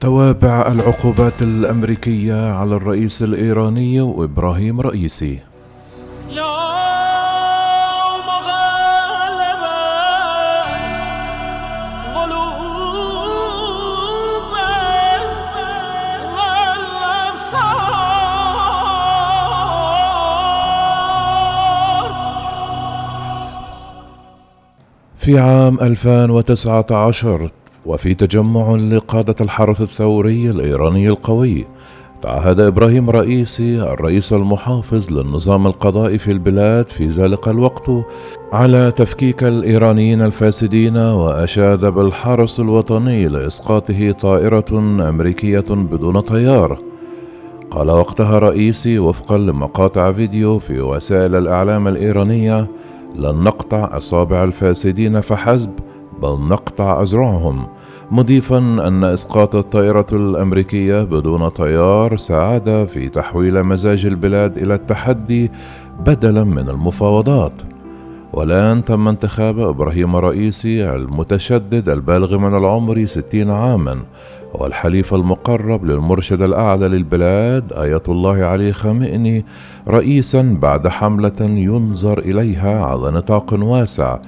توابع 0.00 0.72
العقوبات 0.72 1.42
الأمريكية 1.42 2.52
على 2.52 2.76
الرئيس 2.76 3.22
الإيراني 3.22 4.00
وابراهيم 4.00 4.80
رئيسي. 4.80 5.38
في 25.18 25.38
عام 25.38 25.80
2019 25.80 27.50
وفي 27.86 28.14
تجمع 28.14 28.74
لقادة 28.74 29.34
الحرس 29.40 29.80
الثوري 29.80 30.50
الإيراني 30.50 31.08
القوي 31.08 31.66
تعهد 32.22 32.60
إبراهيم 32.60 33.10
رئيسي 33.10 33.82
الرئيس 33.82 34.32
المحافظ 34.32 35.12
للنظام 35.12 35.66
القضائي 35.66 36.18
في 36.18 36.30
البلاد 36.30 36.88
في 36.88 37.06
ذلك 37.06 37.48
الوقت 37.48 37.90
على 38.52 38.92
تفكيك 38.96 39.44
الإيرانيين 39.44 40.22
الفاسدين 40.22 40.96
وأشاد 40.96 41.86
بالحرس 41.86 42.60
الوطني 42.60 43.28
لإسقاطه 43.28 44.12
طائرة 44.12 44.78
أمريكية 45.08 45.64
بدون 45.70 46.20
طيار. 46.20 46.78
قال 47.70 47.90
وقتها 47.90 48.38
رئيسي 48.38 48.98
وفقا 48.98 49.38
لمقاطع 49.38 50.12
فيديو 50.12 50.58
في 50.58 50.80
وسائل 50.80 51.34
الإعلام 51.34 51.88
الإيرانية 51.88 52.66
لن 53.14 53.34
نقطع 53.34 53.96
أصابع 53.96 54.44
الفاسدين 54.44 55.20
فحسب 55.20 55.70
بل 56.22 56.48
نقطع 56.48 57.02
أزرعهم 57.02 57.66
مضيفا 58.10 58.58
أن 58.58 59.04
إسقاط 59.04 59.54
الطائرة 59.56 60.06
الأمريكية 60.12 61.02
بدون 61.02 61.48
طيار 61.48 62.16
ساعد 62.16 62.88
في 62.92 63.08
تحويل 63.08 63.62
مزاج 63.62 64.06
البلاد 64.06 64.58
إلى 64.58 64.74
التحدي 64.74 65.50
بدلا 66.06 66.44
من 66.44 66.68
المفاوضات. 66.68 67.52
والآن 68.32 68.84
تم 68.84 69.08
انتخاب 69.08 69.58
إبراهيم 69.58 70.16
رئيسي 70.16 70.94
المتشدد 70.94 71.88
البالغ 71.88 72.38
من 72.38 72.56
العمر 72.56 73.06
ستين 73.06 73.50
عاما 73.50 73.98
والحليف 74.54 75.14
المقرب 75.14 75.84
للمرشد 75.84 76.42
الأعلى 76.42 76.88
للبلاد 76.88 77.72
آية 77.72 78.02
الله 78.08 78.44
علي 78.44 78.72
خامئني 78.72 79.44
رئيسا 79.88 80.58
بعد 80.60 80.88
حملة 80.88 81.40
ينظر 81.40 82.18
إليها 82.18 82.84
على 82.84 83.10
نطاق 83.10 83.54
واسع. 83.62 84.18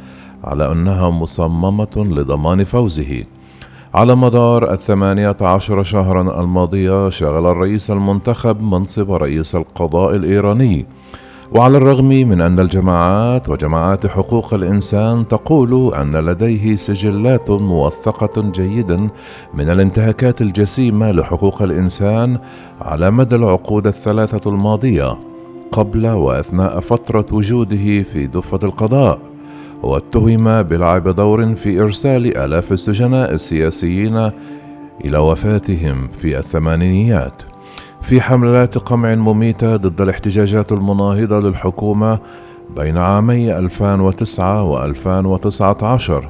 على 0.45 0.73
أنها 0.73 1.11
مصممة 1.11 1.97
لضمان 1.97 2.65
فوزه. 2.65 3.25
على 3.95 4.15
مدار 4.15 4.73
الثمانية 4.73 5.37
عشر 5.41 5.83
شهرا 5.83 6.41
الماضية 6.41 7.09
شغل 7.09 7.47
الرئيس 7.47 7.91
المنتخب 7.91 8.63
منصب 8.63 9.13
رئيس 9.13 9.55
القضاء 9.55 10.17
الإيراني. 10.17 10.87
وعلى 11.55 11.77
الرغم 11.77 12.09
من 12.09 12.41
أن 12.41 12.61
الجماعات 12.61 13.49
وجماعات 13.49 14.07
حقوق 14.07 14.55
الإنسان 14.55 15.29
تقول 15.29 15.95
أن 15.95 16.17
لديه 16.17 16.77
سجلات 16.77 17.51
موثقة 17.51 18.43
جيدا 18.51 19.09
من 19.55 19.71
الانتهاكات 19.71 20.41
الجسيمة 20.41 21.11
لحقوق 21.13 21.63
الإنسان 21.63 22.39
على 22.81 23.11
مدى 23.11 23.37
العقود 23.37 23.87
الثلاثة 23.87 24.51
الماضية 24.51 25.17
قبل 25.73 26.07
وأثناء 26.07 26.81
فترة 26.81 27.27
وجوده 27.33 28.03
في 28.03 28.27
دفة 28.27 28.59
القضاء. 28.63 29.32
واتهم 29.83 30.63
بلعب 30.63 31.09
دور 31.09 31.55
في 31.55 31.81
إرسال 31.81 32.37
آلاف 32.37 32.73
السجناء 32.73 33.35
السياسيين 33.35 34.31
إلى 35.05 35.19
وفاتهم 35.19 36.09
في 36.19 36.39
الثمانينيات. 36.39 37.43
في 38.03 38.21
حملات 38.21 38.79
قمع 38.79 39.15
مميتة 39.15 39.77
ضد 39.77 40.01
الاحتجاجات 40.01 40.73
المناهضة 40.73 41.41
للحكومة 41.41 42.19
بين 42.77 42.97
عامي 42.97 43.59
2009 43.59 44.63
و 44.65 44.85
2019 44.85 46.29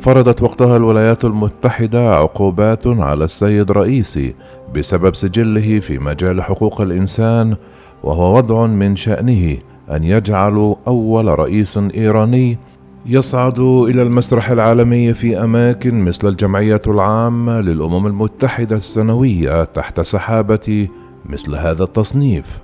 فرضت 0.00 0.42
وقتها 0.42 0.76
الولايات 0.76 1.24
المتحدة 1.24 2.14
عقوبات 2.14 2.86
على 2.86 3.24
السيد 3.24 3.70
رئيسي 3.70 4.34
بسبب 4.74 5.14
سجله 5.14 5.80
في 5.80 5.98
مجال 5.98 6.42
حقوق 6.42 6.80
الإنسان 6.80 7.56
وهو 8.02 8.36
وضع 8.36 8.66
من 8.66 8.96
شأنه 8.96 9.56
أن 9.90 10.04
يجعل 10.04 10.76
أول 10.86 11.38
رئيس 11.38 11.78
إيراني 11.78 12.58
يصعد 13.06 13.58
إلى 13.60 14.02
المسرح 14.02 14.50
العالمي 14.50 15.14
في 15.14 15.44
أماكن 15.44 16.04
مثل 16.04 16.28
الجمعية 16.28 16.82
العامة 16.86 17.60
للأمم 17.60 18.06
المتحدة 18.06 18.76
السنوية 18.76 19.64
تحت 19.64 20.00
سحابة 20.00 20.88
مثل 21.26 21.54
هذا 21.54 21.84
التصنيف. 21.84 22.60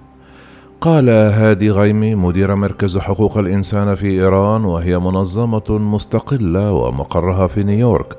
قال 0.81 1.09
هادي 1.09 1.71
غيمي 1.71 2.15
مدير 2.15 2.55
مركز 2.55 2.99
حقوق 2.99 3.39
الإنسان 3.39 3.95
في 3.95 4.07
إيران 4.07 4.65
وهي 4.65 4.99
منظمة 4.99 5.63
مستقلة 5.71 6.73
ومقرها 6.73 7.47
في 7.47 7.63
نيويورك 7.63 8.17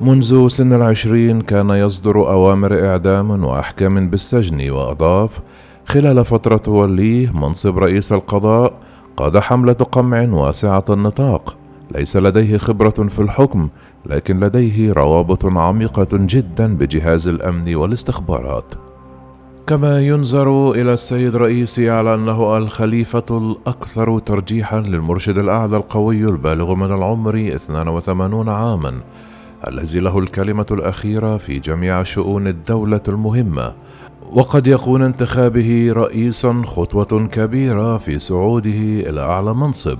منذ 0.00 0.48
سن 0.48 0.72
العشرين 0.72 1.40
كان 1.40 1.70
يصدر 1.70 2.30
أوامر 2.30 2.86
إعدام 2.86 3.44
وأحكام 3.44 4.10
بالسجن 4.10 4.70
وأضاف 4.70 5.40
خلال 5.86 6.24
فترة 6.24 6.56
توليه 6.56 7.30
منصب 7.30 7.78
رئيس 7.78 8.12
القضاء 8.12 8.72
قاد 9.16 9.38
حملة 9.38 9.72
قمع 9.72 10.22
واسعة 10.22 10.84
النطاق. 10.90 11.56
ليس 11.94 12.16
لديه 12.16 12.58
خبرة 12.58 13.08
في 13.08 13.18
الحكم 13.18 13.68
لكن 14.06 14.40
لديه 14.40 14.92
روابط 14.92 15.46
عميقة 15.46 16.08
جدا 16.12 16.76
بجهاز 16.76 17.28
الأمن 17.28 17.74
والاستخبارات. 17.74 18.74
كما 19.66 20.00
ينظر 20.00 20.70
إلى 20.70 20.92
السيد 20.92 21.36
رئيسي 21.36 21.90
على 21.90 22.14
أنه 22.14 22.58
الخليفة 22.58 23.24
الأكثر 23.30 24.18
ترجيحا 24.18 24.80
للمرشد 24.80 25.38
الأعلى 25.38 25.76
القوي 25.76 26.24
البالغ 26.24 26.74
من 26.74 26.92
العمر 26.92 27.56
82 27.56 28.48
عاما 28.48 28.94
الذي 29.68 30.00
له 30.00 30.18
الكلمة 30.18 30.66
الأخيرة 30.70 31.36
في 31.36 31.58
جميع 31.58 32.02
شؤون 32.02 32.46
الدولة 32.46 33.00
المهمة. 33.08 33.72
وقد 34.30 34.66
يكون 34.66 35.02
انتخابه 35.02 35.92
رئيسا 35.92 36.62
خطوة 36.66 37.28
كبيرة 37.32 37.98
في 37.98 38.18
صعوده 38.18 38.70
إلى 39.10 39.20
أعلى 39.20 39.54
منصب، 39.54 39.98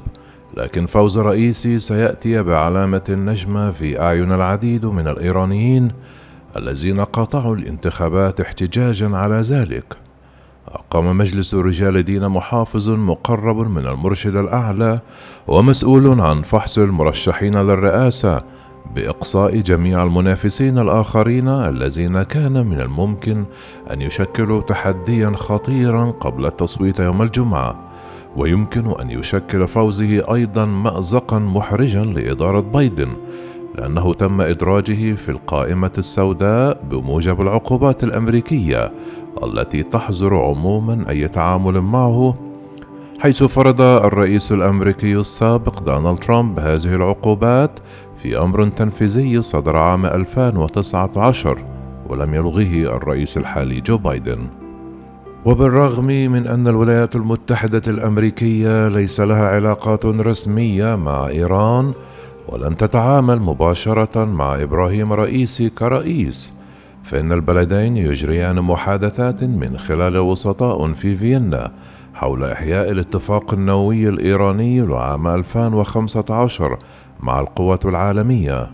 لكن 0.56 0.86
فوز 0.86 1.18
رئيسي 1.18 1.78
سيأتي 1.78 2.42
بعلامة 2.42 3.02
النجمة 3.08 3.70
في 3.70 4.00
أعين 4.00 4.32
العديد 4.32 4.86
من 4.86 5.08
الإيرانيين 5.08 5.92
الذين 6.56 7.00
قاطعوا 7.00 7.56
الانتخابات 7.56 8.40
احتجاجا 8.40 9.16
على 9.16 9.40
ذلك. 9.40 9.96
أقام 10.68 11.18
مجلس 11.18 11.54
رجال 11.54 12.02
دين 12.02 12.28
محافظ 12.28 12.90
مقرب 12.90 13.56
من 13.56 13.86
المرشد 13.86 14.36
الأعلى 14.36 15.00
ومسؤول 15.46 16.20
عن 16.20 16.42
فحص 16.42 16.78
المرشحين 16.78 17.56
للرئاسة 17.56 18.42
بإقصاء 18.94 19.56
جميع 19.56 20.02
المنافسين 20.02 20.78
الآخرين 20.78 21.48
الذين 21.48 22.22
كان 22.22 22.66
من 22.66 22.80
الممكن 22.80 23.44
أن 23.92 24.02
يشكلوا 24.02 24.62
تحديا 24.62 25.32
خطيرا 25.36 26.10
قبل 26.10 26.46
التصويت 26.46 27.00
يوم 27.00 27.22
الجمعة 27.22 27.92
ويمكن 28.36 29.00
أن 29.00 29.10
يشكل 29.10 29.68
فوزه 29.68 30.34
أيضا 30.34 30.64
مازقا 30.64 31.38
محرجا 31.38 32.04
لإدارة 32.04 32.60
بايدن 32.60 33.08
لأنه 33.74 34.14
تم 34.14 34.40
إدراجه 34.40 35.14
في 35.14 35.28
القائمة 35.28 35.92
السوداء 35.98 36.82
بموجب 36.90 37.40
العقوبات 37.40 38.04
الأمريكية 38.04 38.92
التي 39.42 39.82
تحظر 39.82 40.36
عموما 40.36 41.04
أي 41.08 41.28
تعامل 41.28 41.80
معه 41.80 42.51
حيث 43.22 43.42
فرض 43.42 43.80
الرئيس 43.80 44.52
الأمريكي 44.52 45.16
السابق 45.16 45.82
دونالد 45.82 46.18
ترامب 46.18 46.58
هذه 46.58 46.94
العقوبات 46.94 47.70
في 48.16 48.38
أمر 48.38 48.66
تنفيذي 48.66 49.42
صدر 49.42 49.76
عام 49.76 50.06
2019 50.06 51.58
ولم 52.08 52.34
يلغه 52.34 52.96
الرئيس 52.96 53.36
الحالي 53.36 53.80
جو 53.80 53.98
بايدن. 53.98 54.46
وبالرغم 55.44 56.06
من 56.06 56.46
أن 56.46 56.68
الولايات 56.68 57.16
المتحدة 57.16 57.82
الأمريكية 57.88 58.88
ليس 58.88 59.20
لها 59.20 59.48
علاقات 59.48 60.06
رسمية 60.06 60.96
مع 60.96 61.26
إيران 61.26 61.92
ولن 62.48 62.76
تتعامل 62.76 63.40
مباشرة 63.40 64.24
مع 64.24 64.62
إبراهيم 64.62 65.12
رئيسي 65.12 65.68
كرئيس 65.68 66.50
فإن 67.02 67.32
البلدين 67.32 67.96
يجريان 67.96 68.60
محادثات 68.60 69.44
من 69.44 69.78
خلال 69.78 70.18
وسطاء 70.18 70.92
في 70.92 71.16
فيينا 71.16 71.70
حول 72.14 72.44
إحياء 72.44 72.90
الاتفاق 72.90 73.54
النووي 73.54 74.08
الإيراني 74.08 74.80
لعام 74.80 75.28
2015 75.28 76.78
مع 77.20 77.40
القوات 77.40 77.86
العالمية. 77.86 78.70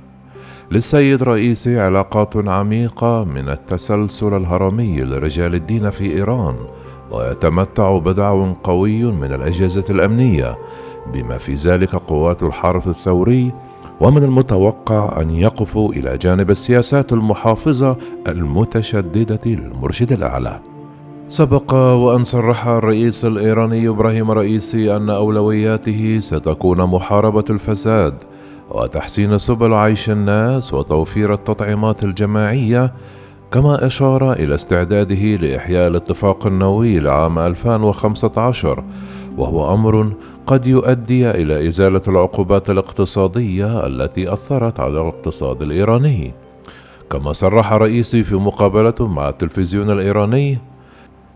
للسيد 0.70 1.22
رئيسي 1.22 1.80
علاقات 1.80 2.48
عميقة 2.48 3.24
من 3.24 3.48
التسلسل 3.48 4.36
الهرمي 4.36 5.00
لرجال 5.00 5.54
الدين 5.54 5.90
في 5.90 6.12
إيران 6.12 6.56
ويتمتع 7.10 7.98
بدعو 7.98 8.52
قوي 8.52 9.04
من 9.04 9.32
الأجهزة 9.32 9.84
الأمنية 9.90 10.58
بما 11.12 11.38
في 11.38 11.54
ذلك 11.54 11.94
قوات 11.94 12.42
الحرس 12.42 12.86
الثوري 12.86 13.52
ومن 14.00 14.22
المتوقع 14.24 15.20
أن 15.20 15.30
يقفوا 15.30 15.92
إلى 15.92 16.18
جانب 16.18 16.50
السياسات 16.50 17.12
المحافظة 17.12 17.96
المتشددة 18.28 19.40
للمرشد 19.46 20.12
الأعلى. 20.12 20.60
سبق 21.28 21.74
وأن 21.74 22.24
صرح 22.24 22.66
الرئيس 22.66 23.24
الإيراني 23.24 23.88
إبراهيم 23.88 24.30
رئيسي 24.30 24.96
أن 24.96 25.10
أولوياته 25.10 26.18
ستكون 26.20 26.82
محاربة 26.82 27.44
الفساد 27.50 28.14
وتحسين 28.70 29.38
سبل 29.38 29.74
عيش 29.74 30.10
الناس 30.10 30.74
وتوفير 30.74 31.34
التطعيمات 31.34 32.04
الجماعية 32.04 32.92
كما 33.52 33.86
أشار 33.86 34.32
إلى 34.32 34.54
استعداده 34.54 35.36
لإحياء 35.36 35.88
الاتفاق 35.88 36.46
النووي 36.46 37.00
لعام 37.00 37.38
2015 37.38 38.84
وهو 39.38 39.74
أمر 39.74 40.12
قد 40.46 40.66
يؤدي 40.66 41.30
إلى 41.30 41.68
إزالة 41.68 42.02
العقوبات 42.08 42.70
الاقتصادية 42.70 43.86
التي 43.86 44.32
أثرت 44.32 44.80
على 44.80 45.00
الاقتصاد 45.00 45.62
الإيراني. 45.62 46.32
كما 47.10 47.32
صرح 47.32 47.72
رئيسي 47.72 48.24
في 48.24 48.34
مقابلة 48.34 48.94
مع 49.00 49.28
التلفزيون 49.28 49.90
الإيراني 49.90 50.58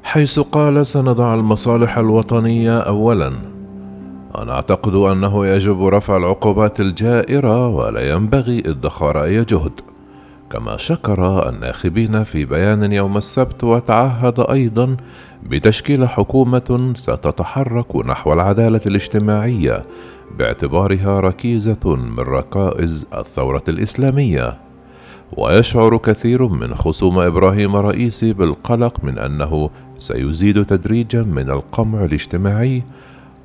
حيث 0.02 0.38
قال 0.38 0.86
سنضع 0.86 1.34
المصالح 1.34 1.98
الوطنية 1.98 2.78
اولا. 2.78 3.32
أنا 4.38 4.52
أعتقد 4.52 4.94
أنه 4.94 5.46
يجب 5.46 5.86
رفع 5.86 6.16
العقوبات 6.16 6.80
الجائرة 6.80 7.68
ولا 7.68 8.12
ينبغي 8.12 8.62
إدخار 8.66 9.24
اي 9.24 9.44
جهد. 9.44 9.80
كما 10.50 10.76
شكر 10.76 11.48
الناخبين 11.48 12.24
في 12.24 12.44
بيان 12.44 12.92
يوم 12.92 13.16
السبت 13.16 13.64
وتعهد 13.64 14.40
أيضا 14.40 14.96
بتشكيل 15.42 16.08
حكومة 16.08 16.92
ستتحرك 16.96 17.96
نحو 17.96 18.32
العدالة 18.32 18.80
الاجتماعية 18.86 19.82
باعتبارها 20.38 21.20
ركيزة 21.20 21.96
من 21.96 22.18
ركائز 22.18 23.06
الثورة 23.14 23.62
الإسلامية. 23.68 24.58
ويشعر 25.36 25.96
كثير 25.96 26.48
من 26.48 26.74
خصوم 26.74 27.18
إبراهيم 27.18 27.76
رئيسي 27.76 28.32
بالقلق 28.32 29.04
من 29.04 29.18
أنه 29.18 29.70
سيزيد 30.02 30.64
تدريجا 30.64 31.22
من 31.22 31.50
القمع 31.50 32.04
الاجتماعي 32.04 32.82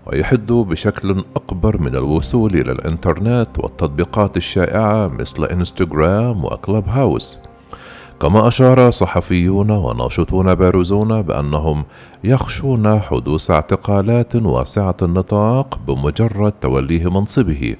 ويحد 0.05 0.47
بشكل 0.47 1.23
أكبر 1.35 1.81
من 1.81 1.95
الوصول 1.95 2.55
إلى 2.55 2.71
الإنترنت 2.71 3.47
والتطبيقات 3.57 4.37
الشائعة 4.37 5.07
مثل 5.07 5.45
إنستغرام 5.45 6.45
وكلوب 6.45 6.87
هاوس. 6.87 7.39
كما 8.21 8.47
أشار 8.47 8.91
صحفيون 8.91 9.71
وناشطون 9.71 10.55
بارزون 10.55 11.21
بأنهم 11.21 11.83
يخشون 12.23 12.99
حدوث 12.99 13.51
اعتقالات 13.51 14.35
واسعة 14.35 14.97
النطاق 15.01 15.79
بمجرد 15.87 16.51
توليه 16.51 17.11
منصبه. 17.11 17.75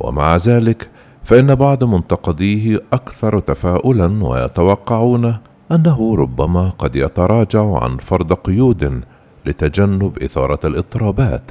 ومع 0.00 0.36
ذلك 0.36 0.90
فإن 1.24 1.54
بعض 1.54 1.84
منتقديه 1.84 2.80
أكثر 2.92 3.38
تفاؤلا 3.38 4.24
ويتوقعون 4.24 5.36
أنه 5.72 6.16
ربما 6.16 6.68
قد 6.68 6.96
يتراجع 6.96 7.82
عن 7.82 7.96
فرض 7.96 8.32
قيود 8.32 9.00
لتجنب 9.46 10.18
إثارة 10.18 10.66
الاضطرابات. 10.66 11.50